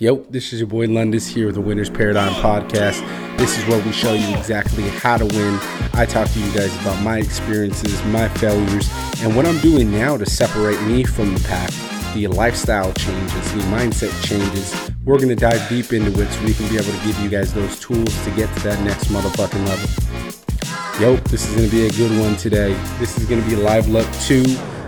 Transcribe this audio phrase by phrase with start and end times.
[0.00, 2.98] Yo, this is your boy Lundis here with the Winner's Paradigm Podcast.
[3.38, 5.56] This is where we show you exactly how to win.
[5.92, 8.90] I talk to you guys about my experiences, my failures,
[9.22, 11.70] and what I'm doing now to separate me from the pack.
[12.12, 14.74] The lifestyle changes, the mindset changes.
[15.04, 17.30] We're going to dive deep into it so we can be able to give you
[17.30, 21.00] guys those tools to get to that next motherfucking level.
[21.00, 22.72] Yo, this is going to be a good one today.
[22.98, 24.42] This is going to be Live Look 2.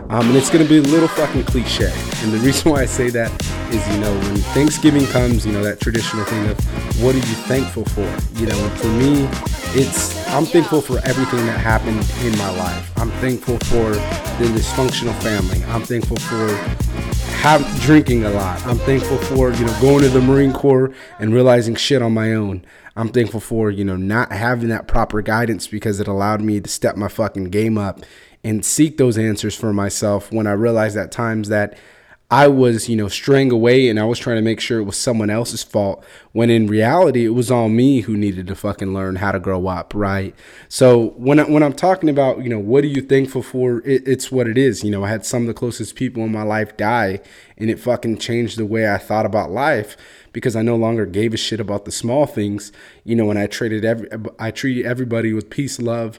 [0.08, 1.92] Um, and it's going to be a little fucking cliche.
[2.22, 3.30] And the reason why I say that
[3.72, 7.34] is, you know, when Thanksgiving comes, you know, that traditional thing of what are you
[7.46, 8.06] thankful for?
[8.40, 9.28] You know, for me,
[9.78, 12.90] it's, I'm thankful for everything that happened in my life.
[12.98, 15.62] I'm thankful for the dysfunctional family.
[15.64, 16.48] I'm thankful for
[17.46, 18.64] have drinking a lot.
[18.66, 22.32] I'm thankful for, you know, going to the Marine Corps and realizing shit on my
[22.34, 22.64] own.
[22.96, 26.68] I'm thankful for, you know, not having that proper guidance because it allowed me to
[26.68, 28.00] step my fucking game up
[28.42, 31.76] and seek those answers for myself when I realized at times that
[32.28, 34.96] I was, you know, straying away and I was trying to make sure it was
[34.96, 39.16] someone else's fault when in reality it was all me who needed to fucking learn
[39.16, 40.34] how to grow up, right?
[40.68, 43.78] So when I, when I'm talking about, you know, what are you thankful for?
[43.86, 44.82] It, it's what it is.
[44.82, 47.20] You know, I had some of the closest people in my life die
[47.56, 49.96] and it fucking changed the way I thought about life
[50.32, 52.72] because I no longer gave a shit about the small things.
[53.04, 54.08] You know, when I treated every
[54.40, 56.18] I treated everybody with peace, love,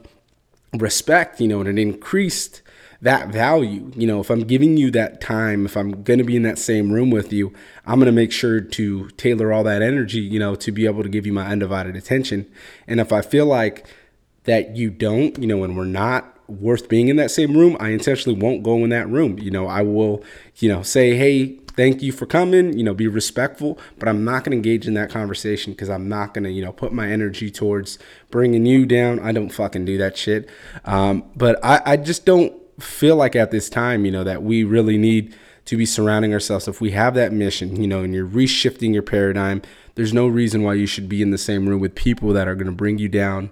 [0.72, 2.62] respect, you know, and it increased
[3.00, 3.92] that value.
[3.94, 6.58] You know, if I'm giving you that time, if I'm going to be in that
[6.58, 7.52] same room with you,
[7.86, 11.02] I'm going to make sure to tailor all that energy, you know, to be able
[11.02, 12.50] to give you my undivided attention.
[12.86, 13.86] And if I feel like
[14.44, 17.90] that you don't, you know, and we're not worth being in that same room, I
[17.90, 19.38] intentionally won't go in that room.
[19.38, 20.24] You know, I will,
[20.56, 24.42] you know, say, hey, thank you for coming, you know, be respectful, but I'm not
[24.42, 27.08] going to engage in that conversation because I'm not going to, you know, put my
[27.08, 27.98] energy towards
[28.30, 29.20] bringing you down.
[29.20, 30.48] I don't fucking do that shit.
[30.84, 34.64] Um, but I, I just don't feel like at this time, you know, that we
[34.64, 35.34] really need
[35.64, 36.66] to be surrounding ourselves.
[36.66, 39.62] If we have that mission, you know, and you're reshifting your paradigm,
[39.96, 42.54] there's no reason why you should be in the same room with people that are
[42.54, 43.50] going to bring you down,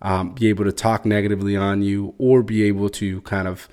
[0.00, 3.68] um, be able to talk negatively on you, or be able to kind of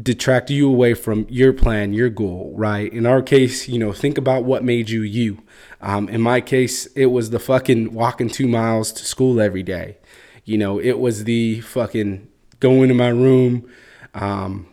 [0.00, 2.92] detract you away from your plan, your goal, right?
[2.92, 5.42] In our case, you know, think about what made you you.
[5.80, 9.98] Um, in my case, it was the fucking walking two miles to school every day.
[10.44, 12.28] You know, it was the fucking
[12.60, 13.68] going to my room,
[14.14, 14.66] um,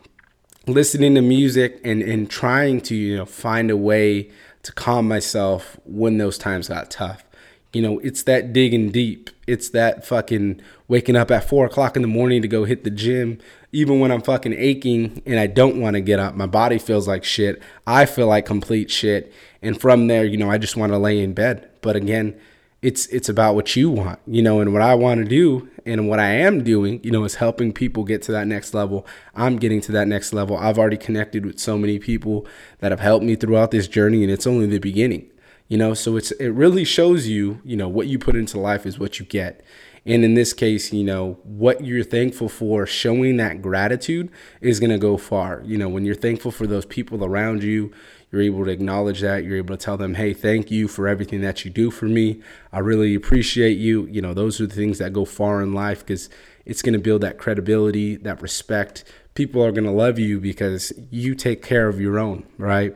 [0.68, 4.30] listening to music and, and trying to, you know, find a way
[4.64, 7.24] to calm myself when those times got tough.
[7.72, 9.30] You know, it's that digging deep.
[9.48, 12.90] It's that fucking waking up at four o'clock in the morning to go hit the
[12.90, 13.38] gym.
[13.74, 17.08] Even when I'm fucking aching and I don't want to get up, my body feels
[17.08, 17.62] like shit.
[17.86, 19.34] I feel like complete shit.
[19.62, 21.70] And from there, you know, I just want to lay in bed.
[21.82, 22.40] But again,
[22.86, 26.08] it's it's about what you want, you know, and what I want to do and
[26.08, 29.08] what I am doing, you know, is helping people get to that next level.
[29.34, 30.56] I'm getting to that next level.
[30.56, 32.46] I've already connected with so many people
[32.80, 35.32] that have helped me throughout this journey and it's only the beginning
[35.68, 38.86] you know so it's it really shows you you know what you put into life
[38.86, 39.64] is what you get
[40.06, 44.30] and in this case you know what you're thankful for showing that gratitude
[44.62, 45.62] is going to go far.
[45.66, 47.92] You know when you're thankful for those people around you
[48.32, 49.46] you're able to acknowledge that.
[49.46, 52.42] You're able to tell them hey thank you for everything that you do for me.
[52.72, 54.06] I really appreciate you.
[54.08, 56.30] You know those are the things that go far in life because
[56.66, 59.04] it's going to build that credibility that respect.
[59.36, 62.96] People are going to love you because you take care of your own right?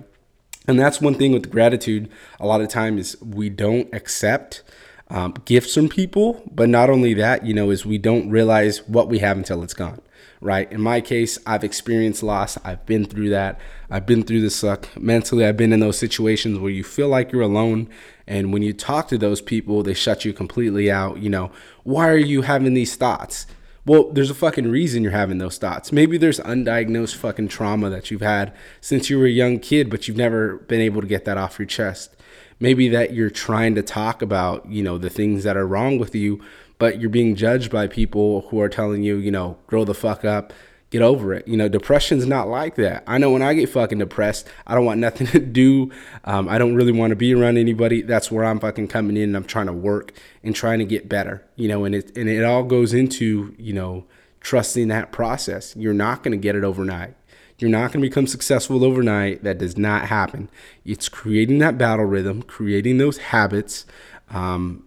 [0.67, 2.09] And that's one thing with gratitude.
[2.39, 4.61] A lot of times we don't accept
[5.09, 9.07] um, gifts from people, but not only that, you know, is we don't realize what
[9.07, 10.01] we have until it's gone.
[10.41, 10.71] Right.
[10.71, 12.57] In my case, I've experienced loss.
[12.63, 13.59] I've been through that.
[13.89, 15.45] I've been through the suck mentally.
[15.45, 17.89] I've been in those situations where you feel like you're alone.
[18.25, 21.17] And when you talk to those people, they shut you completely out.
[21.17, 21.51] You know,
[21.83, 23.47] why are you having these thoughts?
[23.85, 25.91] Well, there's a fucking reason you're having those thoughts.
[25.91, 30.07] Maybe there's undiagnosed fucking trauma that you've had since you were a young kid, but
[30.07, 32.15] you've never been able to get that off your chest.
[32.59, 36.13] Maybe that you're trying to talk about, you know, the things that are wrong with
[36.13, 36.41] you,
[36.77, 40.25] but you're being judged by people who are telling you, you know, grow the fuck
[40.25, 40.53] up,
[40.89, 41.47] get over it.
[41.47, 43.03] You know, depression's not like that.
[43.05, 45.91] I know when I get fucking depressed, I don't want nothing to do.
[46.25, 48.01] Um, I don't really want to be around anybody.
[48.01, 50.13] That's where I'm fucking coming in and I'm trying to work
[50.43, 51.45] and trying to get better.
[51.55, 54.05] You know, and it and it all goes into you know
[54.41, 55.75] trusting that process.
[55.75, 57.15] You're not going to get it overnight.
[57.59, 59.43] You're not going to become successful overnight.
[59.43, 60.49] That does not happen.
[60.85, 63.85] It's creating that battle rhythm, creating those habits,
[64.29, 64.83] um,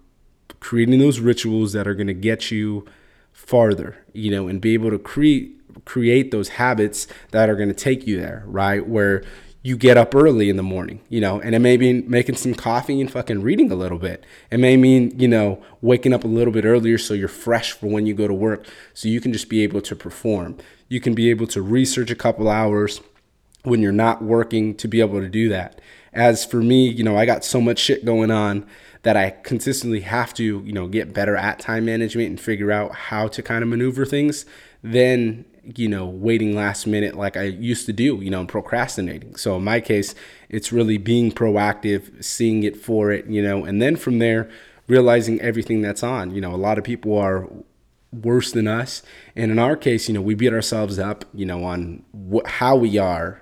[0.60, 2.86] creating those rituals that are going to get you
[3.32, 7.74] farther, you know, and be able to create create those habits that are going to
[7.74, 8.86] take you there, right?
[8.86, 9.24] Where
[9.62, 12.52] you get up early in the morning, you know, and it may mean making some
[12.52, 14.24] coffee and fucking reading a little bit.
[14.50, 17.86] It may mean, you know, waking up a little bit earlier so you're fresh for
[17.86, 20.58] when you go to work so you can just be able to perform.
[20.88, 23.00] You can be able to research a couple hours
[23.62, 25.80] when you're not working to be able to do that.
[26.12, 28.66] As for me, you know, I got so much shit going on
[29.02, 32.94] that I consistently have to, you know, get better at time management and figure out
[32.94, 34.44] how to kind of maneuver things
[34.82, 35.44] than,
[35.76, 39.36] you know, waiting last minute like I used to do, you know, procrastinating.
[39.36, 40.14] So in my case,
[40.48, 44.50] it's really being proactive, seeing it for it, you know, and then from there,
[44.86, 46.34] realizing everything that's on.
[46.34, 47.48] You know, a lot of people are
[48.12, 49.02] worse than us.
[49.34, 52.76] And in our case, you know, we beat ourselves up, you know, on wh- how
[52.76, 53.41] we are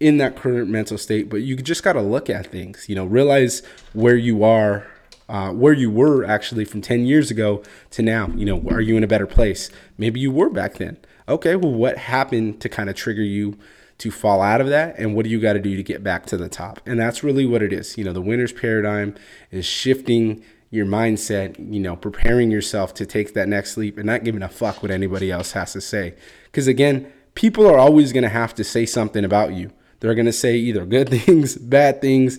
[0.00, 1.28] in that current mental state.
[1.28, 3.62] But you just got to look at things, you know, realize
[3.92, 4.86] where you are
[5.28, 8.28] uh, where you were actually from 10 years ago to now.
[8.28, 9.70] You know, are you in a better place?
[9.98, 10.96] Maybe you were back then.
[11.28, 13.58] Okay, well, what happened to kind of trigger you
[13.98, 14.98] to fall out of that?
[14.98, 16.80] And what do you got to do to get back to the top?
[16.86, 17.98] And that's really what it is.
[17.98, 19.14] You know, the winner's paradigm
[19.50, 24.24] is shifting your mindset, you know, preparing yourself to take that next leap and not
[24.24, 26.14] giving a fuck what anybody else has to say.
[26.46, 29.70] Because again, people are always going to have to say something about you.
[30.00, 32.38] They're going to say either good things, bad things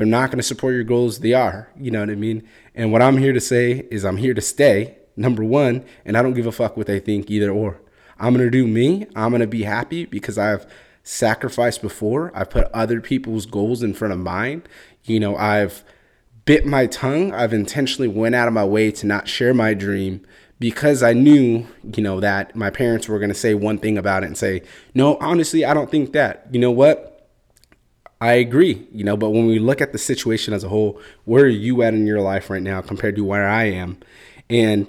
[0.00, 1.18] they're not going to support your goals.
[1.18, 1.68] They are.
[1.78, 2.48] You know what I mean?
[2.74, 6.22] And what I'm here to say is I'm here to stay, number one, and I
[6.22, 7.80] don't give a fuck what they think either or.
[8.18, 9.06] I'm going to do me.
[9.14, 10.66] I'm going to be happy because I've
[11.02, 12.32] sacrificed before.
[12.34, 14.62] I've put other people's goals in front of mine.
[15.04, 15.84] You know, I've
[16.44, 17.32] bit my tongue.
[17.34, 20.24] I've intentionally went out of my way to not share my dream
[20.60, 24.22] because I knew, you know, that my parents were going to say one thing about
[24.22, 24.62] it and say,
[24.94, 27.08] "No, honestly, I don't think that." You know what?
[28.20, 31.44] I agree, you know, but when we look at the situation as a whole, where
[31.44, 33.96] are you at in your life right now compared to where I am?
[34.50, 34.86] And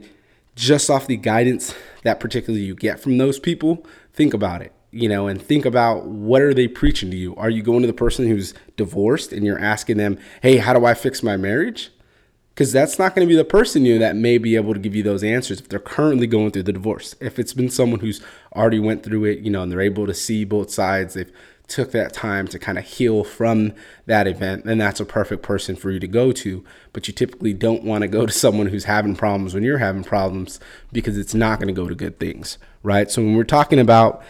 [0.54, 1.74] just off the guidance
[2.04, 6.08] that particularly you get from those people, think about it, you know, and think about
[6.08, 7.34] what are they preaching to you?
[7.38, 10.86] Are you going to the person who's divorced and you're asking them, "Hey, how do
[10.86, 11.90] I fix my marriage?"
[12.54, 14.94] Because that's not going to be the person you that may be able to give
[14.94, 17.16] you those answers if they're currently going through the divorce.
[17.22, 18.22] If it's been someone who's
[18.54, 21.32] already went through it, you know, and they're able to see both sides, they've
[21.72, 23.74] took that time to kind of heal from
[24.06, 26.64] that event, then that's a perfect person for you to go to.
[26.94, 30.04] But you typically don't want to go to someone who's having problems when you're having
[30.04, 30.60] problems
[30.92, 33.10] because it's not going to go to good things, right?
[33.10, 34.22] So when we're talking about,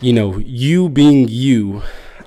[0.00, 1.82] you know, you being you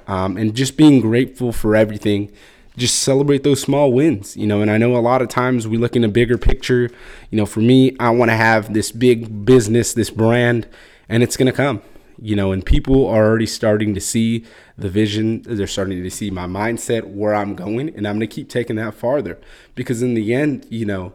[0.08, 2.32] um, and just being grateful for everything,
[2.78, 4.62] just celebrate those small wins, you know.
[4.62, 6.90] And I know a lot of times we look in a bigger picture.
[7.30, 10.68] You know, for me, I want to have this big business, this brand,
[11.10, 11.82] and it's going to come
[12.22, 14.46] you know, and people are already starting to see
[14.78, 15.42] the vision.
[15.42, 18.76] They're starting to see my mindset, where I'm going, and I'm going to keep taking
[18.76, 19.40] that farther
[19.74, 21.14] because in the end, you know,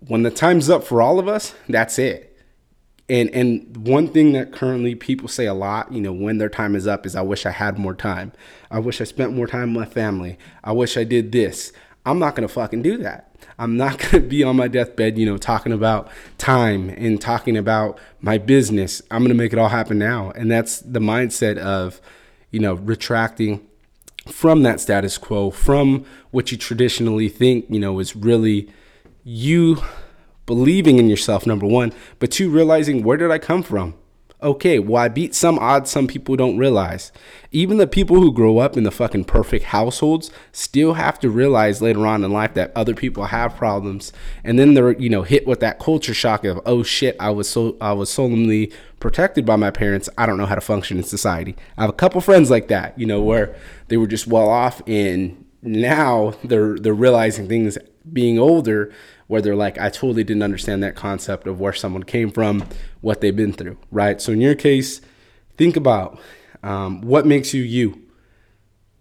[0.00, 2.33] when the time's up for all of us, that's it.
[3.08, 6.74] And and one thing that currently people say a lot, you know, when their time
[6.74, 8.32] is up is I wish I had more time.
[8.70, 10.38] I wish I spent more time with my family.
[10.62, 11.72] I wish I did this.
[12.06, 13.34] I'm not to fucking do that.
[13.58, 17.98] I'm not to be on my deathbed, you know, talking about time and talking about
[18.20, 19.02] my business.
[19.10, 20.30] I'm to make it all happen now.
[20.30, 22.00] And that's the mindset of,
[22.50, 23.66] you know, retracting
[24.26, 28.70] from that status quo, from what you traditionally think, you know, is really
[29.22, 29.82] you
[30.46, 33.94] believing in yourself, number one, but two, realizing where did I come from?
[34.44, 37.10] okay, well, I beat some odds some people don't realize.
[37.50, 41.80] Even the people who grow up in the fucking perfect households still have to realize
[41.80, 44.12] later on in life that other people have problems.
[44.44, 47.48] And then they're, you know, hit with that culture shock of, oh shit, I was
[47.48, 48.70] so I was solemnly
[49.00, 50.08] protected by my parents.
[50.18, 51.56] I don't know how to function in society.
[51.78, 53.56] I have a couple friends like that, you know, where
[53.88, 57.78] they were just well off and now they're they're realizing things
[58.12, 58.92] being older
[59.26, 62.64] where they're like, I totally didn't understand that concept of where someone came from,
[63.00, 64.20] what they've been through, right?
[64.20, 65.00] So in your case,
[65.56, 66.20] think about
[66.62, 68.02] um, what makes you you.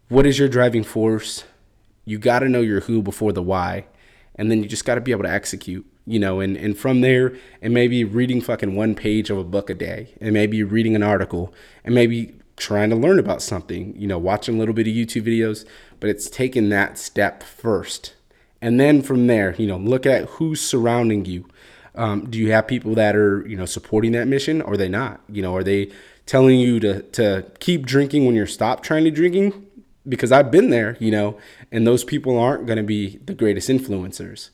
[0.10, 1.44] What is your driving force?
[2.06, 3.86] You got to know your who before the why,
[4.36, 5.86] and then you just got to be able to execute.
[6.06, 9.44] You know, and, and from there, it may be reading fucking one page of a
[9.44, 11.54] book a day, and maybe reading an article,
[11.86, 15.26] and maybe trying to learn about something, you know, watching a little bit of YouTube
[15.26, 15.66] videos,
[16.00, 18.14] but it's taking that step first
[18.64, 21.46] and then from there, you know, look at who's surrounding you.
[21.96, 24.88] Um, do you have people that are, you know, supporting that mission or are they
[24.88, 25.20] not?
[25.28, 25.92] You know, are they
[26.26, 29.68] telling you to, to keep drinking when you're stopped trying to drinking?
[30.08, 31.38] Because I've been there, you know,
[31.74, 34.50] and those people aren't going to be the greatest influencers.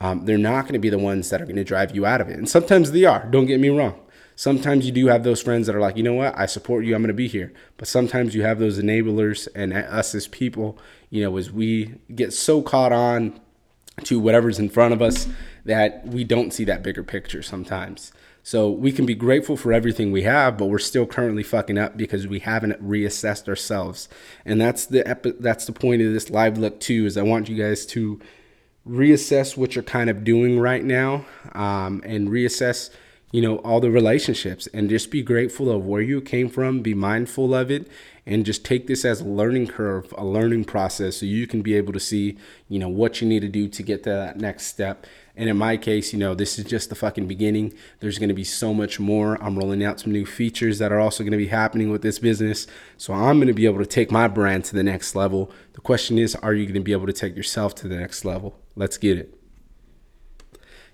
[0.00, 2.22] Um, they're not going to be the ones that are going to drive you out
[2.22, 2.38] of it.
[2.38, 4.00] And sometimes they are, don't get me wrong.
[4.36, 6.94] Sometimes you do have those friends that are like, you know what, I support you,
[6.94, 7.52] I'm going to be here.
[7.76, 10.78] But sometimes you have those enablers and us as people,
[11.10, 13.38] you know, as we get so caught on
[14.04, 15.28] to whatever's in front of us
[15.64, 18.12] that we don't see that bigger picture sometimes.
[18.42, 21.96] So we can be grateful for everything we have, but we're still currently fucking up
[21.96, 24.08] because we haven't reassessed ourselves.
[24.44, 27.04] And that's the epi- that's the point of this live look too.
[27.06, 28.18] Is I want you guys to
[28.88, 32.90] reassess what you're kind of doing right now, um, and reassess,
[33.32, 36.94] you know, all the relationships and just be grateful of where you came from, be
[36.94, 37.88] mindful of it,
[38.26, 41.74] and just take this as a learning curve, a learning process so you can be
[41.74, 42.36] able to see,
[42.68, 45.06] you know, what you need to do to get to that next step.
[45.36, 47.72] And in my case, you know, this is just the fucking beginning.
[48.00, 49.42] There's going to be so much more.
[49.42, 52.18] I'm rolling out some new features that are also going to be happening with this
[52.18, 52.66] business.
[52.98, 55.50] So I'm going to be able to take my brand to the next level.
[55.72, 58.24] The question is, are you going to be able to take yourself to the next
[58.24, 58.58] level?
[58.76, 59.39] Let's get it.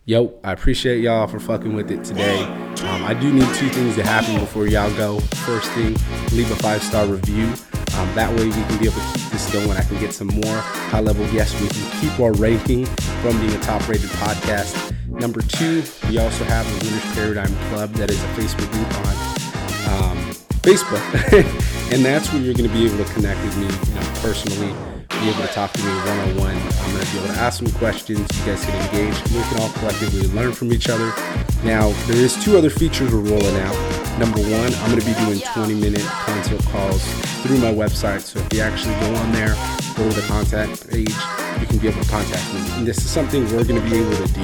[0.08, 2.40] Yo, I appreciate y'all for fucking with it today.
[2.44, 5.18] Um, I do need two things to happen before y'all go.
[5.44, 5.96] First thing,
[6.30, 7.46] leave a five star review.
[7.98, 9.72] Um, that way we can be able to keep this going.
[9.72, 10.58] I can get some more
[10.94, 11.60] high level guests.
[11.60, 12.86] We can keep our ranking
[13.20, 14.94] from being a top rated podcast.
[15.08, 20.14] Number two, we also have the Winners Paradigm Club that is a Facebook group on
[20.14, 20.18] um,
[20.62, 21.02] Facebook.
[21.92, 24.95] and that's where you're going to be able to connect with me you know, personally
[25.20, 26.56] be able to talk to me one on one.
[26.56, 28.20] I'm going to be able to ask some questions.
[28.38, 29.14] You guys can engage.
[29.32, 31.12] We can all collectively learn from each other.
[31.64, 33.76] Now, there's two other features we're rolling out.
[34.18, 37.02] Number one, I'm going to be doing 20 minute consult calls
[37.42, 38.20] through my website.
[38.20, 39.54] So if you actually go on there,
[39.96, 41.11] go to the contact page,
[41.61, 42.61] you can be able to contact me.
[42.75, 44.42] And this is something we're going to be able to do.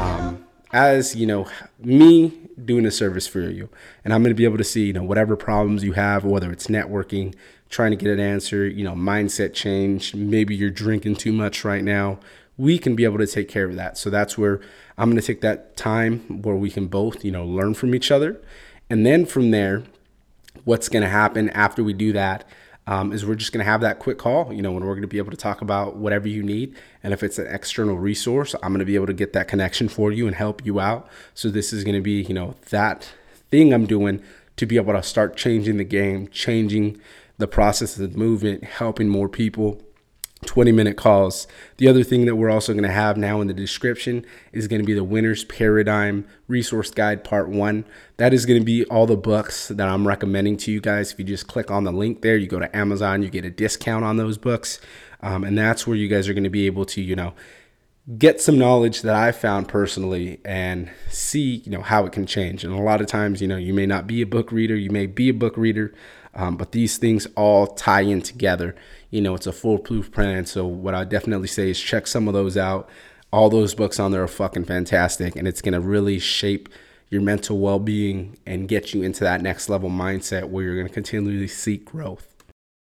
[0.00, 1.46] Um, as you know,
[1.78, 3.68] me doing a service for you,
[4.04, 6.52] and I'm going to be able to see you know whatever problems you have, whether
[6.52, 7.34] it's networking,
[7.68, 10.14] trying to get an answer, you know, mindset change.
[10.14, 12.18] Maybe you're drinking too much right now.
[12.56, 13.98] We can be able to take care of that.
[13.98, 14.60] So that's where
[14.96, 18.10] I'm going to take that time where we can both, you know, learn from each
[18.10, 18.40] other.
[18.88, 19.82] And then from there,
[20.64, 22.44] what's going to happen after we do that
[22.86, 25.02] um, is we're just going to have that quick call, you know, when we're going
[25.02, 26.74] to be able to talk about whatever you need.
[27.02, 29.88] And if it's an external resource, I'm going to be able to get that connection
[29.88, 31.08] for you and help you out.
[31.34, 33.12] So this is going to be, you know, that
[33.50, 34.22] thing I'm doing
[34.56, 37.00] to be able to start changing the game, changing
[37.38, 39.80] the process of movement, helping more people.
[40.44, 41.46] 20 minute calls.
[41.78, 44.80] The other thing that we're also going to have now in the description is going
[44.80, 47.84] to be the Winner's Paradigm Resource Guide Part 1.
[48.18, 51.10] That is going to be all the books that I'm recommending to you guys.
[51.10, 53.50] If you just click on the link there, you go to Amazon, you get a
[53.50, 54.78] discount on those books.
[55.22, 57.32] Um, and that's where you guys are going to be able to, you know,
[58.18, 62.62] get some knowledge that I found personally and see, you know, how it can change.
[62.62, 64.90] And a lot of times, you know, you may not be a book reader, you
[64.90, 65.92] may be a book reader,
[66.36, 68.76] um, but these things all tie in together.
[69.10, 70.44] You know, it's a foolproof plan.
[70.46, 72.88] So what I definitely say is check some of those out.
[73.32, 76.68] All those books on there are fucking fantastic, and it's gonna really shape
[77.08, 81.48] your mental well-being and get you into that next level mindset where you're gonna continually
[81.48, 82.35] seek growth.